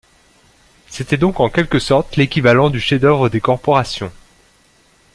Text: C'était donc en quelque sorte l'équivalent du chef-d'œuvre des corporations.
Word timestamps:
C'était 0.87 1.17
donc 1.17 1.39
en 1.39 1.49
quelque 1.51 1.77
sorte 1.77 2.15
l'équivalent 2.15 2.71
du 2.71 2.79
chef-d'œuvre 2.79 3.29
des 3.29 3.39
corporations. 3.39 4.11